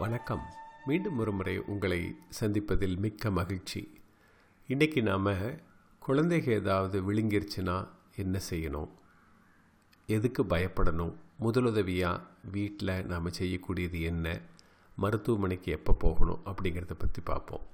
[0.00, 0.42] வணக்கம்.
[0.86, 3.80] மீண்டும் ஒரு முறை உங்களை சந்திப்பதில் மிக்க மகிழ்ச்சி.
[4.68, 5.26] இன்றைக்கி நாம்
[6.06, 8.88] குழந்தைங்க ஏதாவது விழுங்கிருச்சுன்னா என்ன செய்யணும்?
[10.06, 11.12] எதுக்கு பயப்படணும்?
[11.40, 14.40] முதலுதவியாக வீட்டில் நாம் செய்யக்கூடியது என்ன?
[14.96, 17.66] மருத்துவமனைக்கு எப்போ போகணும் அப்படிங்கிறத பற்றி பார்ப்போம்.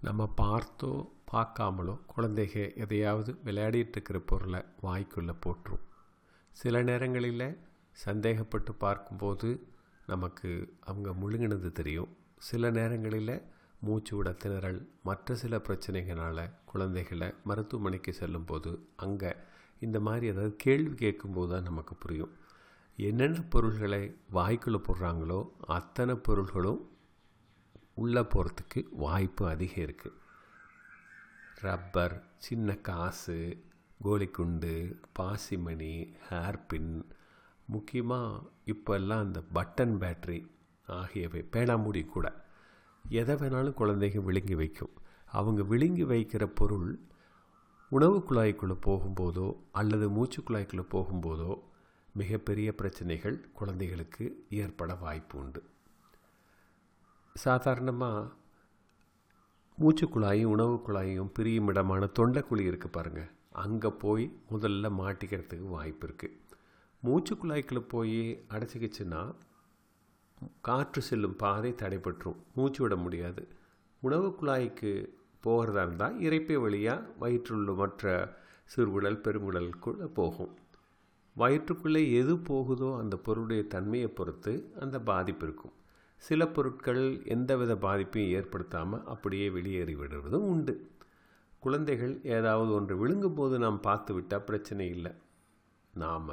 [0.00, 0.92] நம்ம பார்த்தோ
[1.32, 5.84] பார்க்காமலோ குழந்தைக எதையாவது விளையாடிட்டு இருக்கிற பொருளை வாய்க்குள்ளே போட்டுரும்.
[6.52, 7.58] சில நேரங்களில்
[7.92, 9.70] சந்தேகப்பட்டு பார்க்கும்போது
[10.06, 12.16] நமக்கு அவங்க முழுங்கினது தெரியும்.
[12.38, 13.42] சில நேரங்களில்
[13.80, 19.32] மூச்சு விட திணறல் மற்ற சில பிரச்சனைகளால் குழந்தைகளை மருத்துவமனைக்கு செல்லும்போது அங்கே
[19.80, 22.32] இந்த மாதிரி ஏதாவது கேள்வி கேட்கும்போது தான் நமக்கு புரியும்.
[22.96, 26.90] என்னென்ன பொருள்களை வாய்க்குள்ளே போடுறாங்களோ அத்தனை பொருள்களும்
[27.94, 30.18] உள்ளே போகிறதுக்கு வாய்ப்பு அதிகம் இருக்குது
[31.60, 33.64] ரப்பர் சின்ன காசு
[34.04, 37.04] கோலிக்குண்டு பாசிமணி ஹேர்பின்
[37.66, 40.46] முக்கியமாக இப்போல்லாம் அந்த பட்டன் பேட்ரி
[40.88, 42.26] ஆகியவை பேனாமூடி கூட
[43.04, 44.90] எதை வேணாலும் குழந்தைங்க விழுங்கி வைக்கும்.
[45.26, 46.98] அவங்க விழுங்கி வைக்கிற பொருள்
[47.88, 51.52] உணவு குழாய்க்குள்ளே போகும்போதோ அல்லது மூச்சு குழாய்க்குள்ளே போகும்போதோ
[52.14, 55.62] மிகப்பெரிய பிரச்சனைகள் குழந்தைகளுக்கு ஏற்பட வாய்ப்பு உண்டு.
[57.36, 58.30] சாதாரணமாக
[59.78, 66.36] மூச்சு குழாயும் உணவு குழாயும் பிரியும் இடமான தொண்டைக்குழி இருக்குது பாருங்கள் அங்கே போய் முதல்ல மாட்டிக்கிறதுக்கு வாய்ப்பு இருக்குது
[67.04, 69.22] மூச்சு குழாய்க்குள்ளே போய் அடைச்சிக்கிச்சுன்னா
[70.60, 73.42] காற்று செல்லும் பாதை தடைப்பட்டுரும் மூச்சு விட முடியாது.
[74.02, 74.92] உணவு குழாய்க்கு
[75.40, 78.12] போகிறதா இருந்தால் இறைப்பை வழியாக வயிற்றுள்ள மற்ற
[78.72, 80.52] சிறுகுடல் பெருங்குடலுக்குள்ளே போகும்.
[81.36, 85.76] வயிற்றுக்குள்ளே எது போகுதோ அந்த பொருளுடைய தன்மையை பொறுத்து அந்த பாதிப்பு இருக்கும்.
[86.22, 90.74] சில பொருட்கள் எந்தவித பாதிப்பையும் ஏற்படுத்தாமல் அப்படியே வெளியேறி விடுவதும் உண்டு.
[91.58, 95.12] குழந்தைகள் ஏதாவது ஒன்று விழுங்கும் போது நாம் பார்த்து விட்டால் பிரச்சனை இல்லை.
[95.94, 96.30] நாம்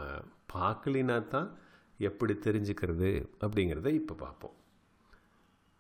[0.53, 1.58] பார்க்கலினா தான்
[1.97, 4.53] எப்படி தெரிஞ்சுக்கிறது அப்படிங்கிறத இப்போ பார்ப்போம்.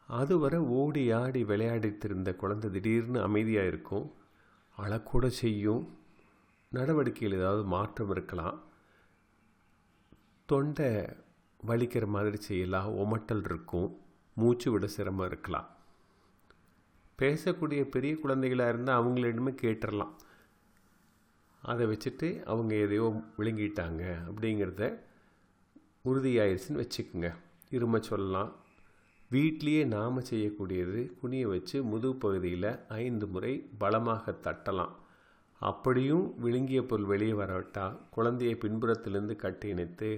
[0.07, 4.13] அதுவரை ஓடி ஆடி விளையாடிட்டு இருந்த குழந்தை திடீர்னு அமைதியாக இருக்கும்.
[4.77, 5.97] அழக்கூட செய்யும்.
[6.69, 8.63] நடவடிக்கையில் ஏதாவது மாற்றம் இருக்கலாம்.
[10.45, 11.05] தொண்டை
[11.67, 12.95] வலிக்கிற மாதிரி செய்யலாம்.
[12.95, 13.99] ஒமட்டல் இருக்கும்.
[14.35, 15.69] மூச்சு விட சிரமம் இருக்கலாம்.
[17.19, 20.13] பேசக்கூடிய பெரிய குழந்தைகளாக இருந்தால் அவங்களிடமே கேட்டுடலாம்
[21.63, 23.05] அதை வச்சுட்டு அவங்க எதையோ
[23.37, 24.83] விழுங்கிட்டாங்க அப்படிங்கிறத
[26.05, 27.29] உறுதியாயிடுச்சுன்னு வச்சுக்கோங்க.
[27.71, 28.51] இரும சொல்லலாம்.
[29.31, 34.93] வீட்லேயே நாம் செய்யக்கூடியது குனியை வச்சு முதுகு பகுதியில் ஐந்து முறை பலமாக தட்டலாம்.
[35.61, 40.09] அப்படியும் விழுங்கிய பொருள் வெளியே வரவிட்டால் குழந்தையை பின்புறத்திலிருந்து கட்டி இணைத்து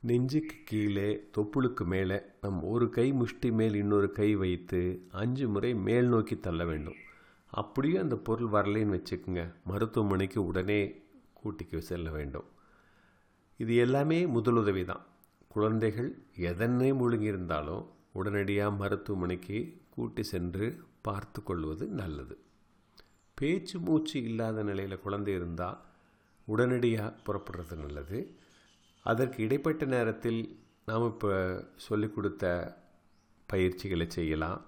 [0.00, 1.08] நெஞ்சுக்கு கீழே
[1.38, 4.80] தொப்புளுக்கு மேலே நம் ஒரு கை முஷ்டி மேல் இன்னொரு கை வைத்து
[5.12, 6.98] அஞ்சு முறை மேல் நோக்கி தள்ள வேண்டும்.
[7.62, 9.42] அப்படியும் அந்த பொருள் வரலைன்னு வச்சுக்கோங்க.
[9.64, 10.80] மருத்துவமனைக்கு உடனே
[11.34, 12.48] கூட்டிக்கு செல்ல வேண்டும்.
[13.62, 15.04] இது எல்லாமே முதலுதவி தான்.
[15.48, 16.10] குழந்தைகள்
[16.48, 19.58] எதனே முழுங்கியிருந்தாலும் உடனடியாக மருத்துவமனைக்கு
[19.90, 20.66] கூட்டி சென்று
[21.02, 22.36] பார்த்து கொள்வது நல்லது.
[23.34, 25.80] பேச்சு மூச்சு இல்லாத நிலையில் குழந்தை இருந்தால்
[26.46, 28.20] உடனடியாக புறப்படுறது நல்லது.
[29.06, 30.40] அதற்கு இடைப்பட்ட நேரத்தில்
[30.86, 31.32] நாம் இப்போ
[31.76, 32.44] சொல்லிக் கொடுத்த
[33.46, 34.60] பயிற்சிகளை செய்யலாம்.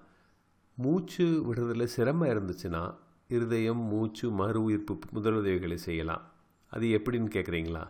[0.83, 2.95] மூச்சு விடுறதில் சிரமம் இருந்துச்சுன்னா
[3.27, 6.23] இருதயம் மூச்சு மறு உயிர்ப்பு முதலுதவிகளை செய்யலாம்.
[6.71, 7.83] அது எப்படின்னு கேட்குறீங்களா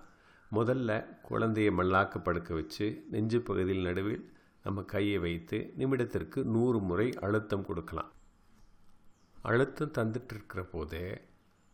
[0.51, 4.23] முதல்ல குழந்தையை மல்லாக்க படுக்க வச்சு நெஞ்சு பகுதியில் நடுவில்
[4.63, 8.11] நம்ம கையை வைத்து நிமிடத்திற்கு நூறு முறை அழுத்தம் கொடுக்கலாம்.
[9.41, 11.05] அழுத்தம் தந்துட்டு இருக்கிற போதே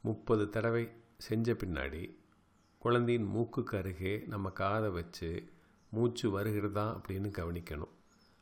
[0.01, 0.85] முப்பது தடவை
[1.17, 2.03] செஞ்ச பின்னாடி
[2.77, 5.29] குழந்தையின் மூக்குக்கு அருகே நம்ம காதை வச்சு
[5.91, 7.93] மூச்சு வருகிறதா அப்படின்னு கவனிக்கணும்.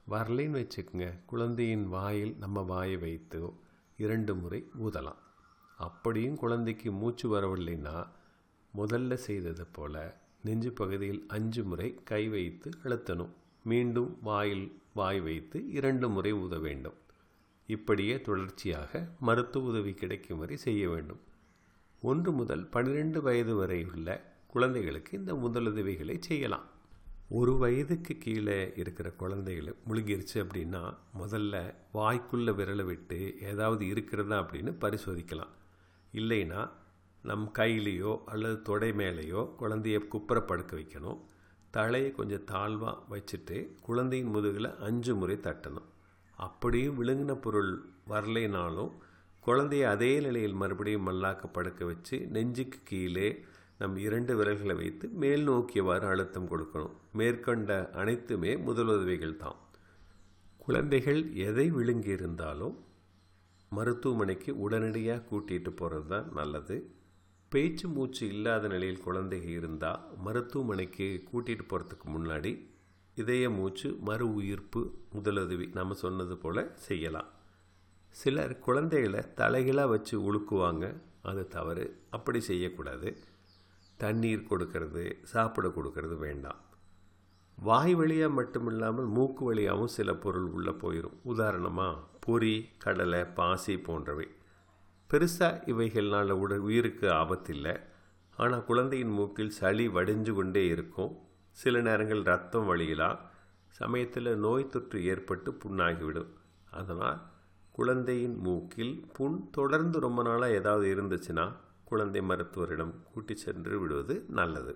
[0.10, 1.20] வரலைன்னு வச்சுக்கோங்க.
[1.26, 3.54] குழந்தையின் வாயில் நம்ம வாயை வைத்து
[3.98, 5.22] இரண்டு முறை ஊதலாம்.
[5.78, 8.08] அப்படியும் குழந்தைக்கு மூச்சு வரவில்லைன்னா
[8.78, 10.14] முதல்ல செய்தது போல்
[10.44, 13.34] நெஞ்சு பகுதியில் அஞ்சு முறை கை வைத்து அழுத்தணும்.
[13.64, 16.98] மீண்டும் வாயில் வாய் வைத்து இரண்டு முறை ஊத வேண்டும்.
[17.68, 21.20] இப்படியே தொடர்ச்சியாக மருத்துவ உதவி கிடைக்கும் வரை செய்ய வேண்டும்.
[22.02, 26.72] ஒன்று முதல் பன்னிரெண்டு வயது வரை உள்ள குழந்தைகளுக்கு இந்த முதலுதவிகளை செய்யலாம்.
[27.38, 30.82] ஒரு வயதுக்கு கீழே இருக்கிற குழந்தைகள் முழுங்கிருச்சு அப்படின்னா
[31.22, 35.54] முதல்ல வாய்க்குள்ளே விரலை விட்டு ஏதாவது இருக்கிறதா அப்படின்னு பரிசோதிக்கலாம்.
[36.14, 36.70] இல்லைன்னா
[37.24, 41.20] நம் கையிலையோ அல்லது தொடை மேலேயோ குழந்தைய குப்புற படுக்க வைக்கணும்.
[41.72, 45.90] தலையை கொஞ்சம் தாழ்வாக வச்சுட்டு குழந்தையின் முதுகில் அஞ்சு முறை தட்டணும்.
[46.38, 48.92] அப்படியும் விழுங்கின பொருள் வரலைனாலும்
[49.46, 53.46] குழந்தைய அதே நிலையில் மறுபடியும் மல்லாக்க படுக்க வச்சு நெஞ்சுக்கு கீழே
[53.84, 56.96] நம் இரண்டு விரல்களை வைத்து மேல் நோக்கியவாறு அழுத்தம் கொடுக்கணும்.
[57.20, 57.70] மேற்கொண்ட
[58.02, 59.60] அனைத்துமே முதலுதவிகள் தான்
[60.66, 62.76] குழந்தைகள் எதை விழுங்கி இருந்தாலும்
[63.78, 66.76] மருத்துவமனைக்கு உடனடியாக கூட்டிகிட்டு போகிறது தான் நல்லது.
[67.52, 72.52] பேச்சு மூச்சு இல்லாத நிலையில் குழந்தைகள் இருந்தால் மருத்துவமனைக்கு கூட்டிகிட்டு போகிறதுக்கு முன்னாடி
[73.22, 74.82] இதய மூச்சு மறு உயிர்ப்பு
[75.16, 77.30] முதலுதவி நம்ம சொன்னது போல் செய்யலாம்.
[78.16, 80.86] சிலர் குழந்தைகளை தலைகளாக வச்சு உழுக்குவாங்க.
[81.32, 81.86] அது தவறு.
[82.10, 83.10] அப்படி செய்யக்கூடாது.
[84.04, 85.04] தண்ணீர் கொடுக்கறது
[85.34, 86.62] சாப்பிட கொடுக்கறது வேண்டாம்.
[87.58, 94.28] வாய் வழியாக மட்டும் இல்லாமல் மூக்கு வழியாகவும் சில பொருள் உள்ளே போயிடும் உதாரணமாக பொறி கடலை பாசி போன்றவை.
[95.10, 97.76] பெருசாக இவைகள்னால உட உயிருக்கு ஆபத்தில்லை.
[98.38, 101.12] ஆனால் குழந்தையின் மூக்கில் சளி வடிஞ்சு கொண்டே இருக்கும்.
[101.58, 103.20] சில நேரங்கள் ரத்தம் வழியலாம்
[103.80, 106.32] சமயத்தில் நோய் தொற்று ஏற்பட்டு புண்ணாகிவிடும்.
[106.72, 107.20] அதனால்
[107.78, 111.46] குழந்தையின் மூக்கில் புண் தொடர்ந்து ரொம்ப நாளாக ஏதாவது இருந்துச்சுன்னா
[111.94, 114.74] குழந்தை மருத்துவரிடம் கூட்டி சென்று விடுவது நல்லது.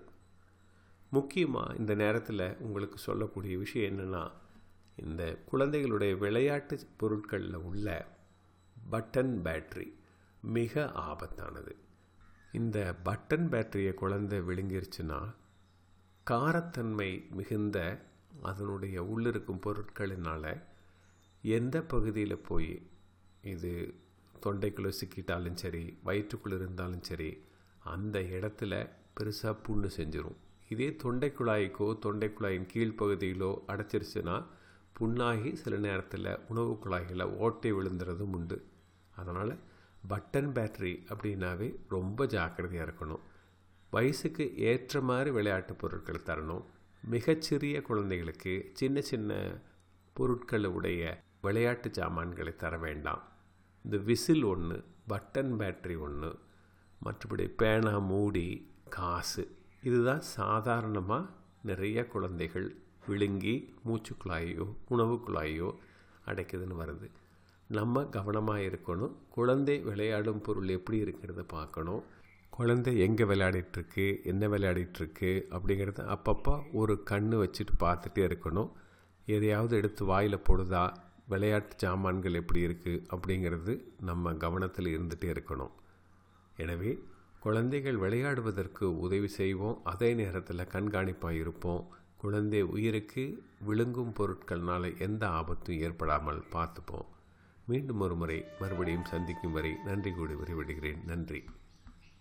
[1.10, 4.24] முக்கியமாக இந்த நேரத்தில் உங்களுக்கு சொல்லக்கூடிய விஷயம் என்னென்னா
[4.96, 7.88] இந்த குழந்தைகளுடைய விளையாட்டு பொருட்களில் உள்ள
[8.90, 9.88] பட்டன் பேட்ரி
[10.42, 11.74] மிக ஆபத்தானது.
[12.52, 15.20] இந்த பட்டன் பேட்டரியை குழந்தை விழுங்கிருச்சுன்னா
[16.30, 17.78] காரத்தன்மை மிகுந்த
[18.42, 20.50] அதனுடைய உள்ளிருக்கும் பொருட்களினால்
[21.42, 22.70] எந்த பகுதியில் போய்
[23.42, 23.72] இது
[24.46, 27.44] தொண்டைக்குள்ளே சிக்கிட்டாலும் சரி வயிற்றுக்குள்ளே இருந்தாலும் சரி
[27.78, 28.88] அந்த இடத்துல
[29.20, 30.36] பெருசாக புண்ணு செஞ்சிடும்
[30.68, 34.46] இதே தொண்டை குழாய்க்கோ தொண்டை குழாயின் கீழ்ப்பகுதியிலோ அடைச்சிருச்சுன்னா
[35.00, 38.64] புண்ணாகி சில நேரத்தில் உணவு குழாய்களில் ஓட்டை விழுந்துறதும் உண்டு.
[39.16, 39.58] அதனால்
[40.08, 43.20] பட்டன் பேட்டரி அப்படின்னாவே ரொம்ப ஜாக்கிரதையாக இருக்கணும்.
[43.90, 46.64] வயசுக்கு ஏற்ற மாதிரி விளையாட்டு பொருட்கள் தரணும்.
[47.04, 49.60] மிகச்சிறிய குழந்தைகளுக்கு சின்ன சின்ன
[50.12, 53.28] பொருட்களை உடைய விளையாட்டு சாமான்களை தர வேண்டாம்.
[53.88, 56.30] இந்த விசில் ஒன்று பட்டன் பேட்ரி ஒன்று
[57.04, 61.30] மற்றபடி பேனா மூடி காசு இதுதான் சாதாரணமாக
[61.62, 62.76] நிறைய குழந்தைகள்
[63.06, 63.54] விழுங்கி
[63.86, 65.70] மூச்சுக்குழாயோ உணவு குழாயோ
[66.26, 67.08] அடைக்குதுன்னு வருது.
[67.68, 69.14] நம்ம கவனமாக இருக்கணும்.
[69.30, 72.02] குழந்தை விளையாடும் பொருள் எப்படி இருக்கிறத பார்க்கணும்.
[72.50, 78.70] குழந்தை எங்கே விளையாடிட்டுருக்கு என்ன விளையாடிட்டுருக்கு அப்படிங்கிறத அப்பப்போ ஒரு கண் வச்சுட்டு பார்த்துட்டே இருக்கணும்.
[79.26, 80.84] எதையாவது எடுத்து வாயில் போடுதா
[81.28, 85.74] விளையாட்டு சாமான்கள் எப்படி இருக்குது அப்படிங்கிறது நம்ம கவனத்தில் இருந்துகிட்டே இருக்கணும்.
[86.56, 86.92] எனவே
[87.40, 89.80] குழந்தைகள் விளையாடுவதற்கு உதவி செய்வோம்.
[89.84, 91.84] அதே நேரத்தில் கண்காணிப்பாக இருப்போம்.
[92.16, 93.24] குழந்தை உயிருக்கு
[93.60, 97.08] விழுங்கும் பொருட்கள்னால எந்த ஆபத்தும் ஏற்படாமல் பார்த்துப்போம்.
[97.66, 101.40] மீண்டும் ஒரு முறை மறுபடியும் சந்திக்கும் வரை நன்றி கூடி விரைவிடுகிறேன் நன்றி.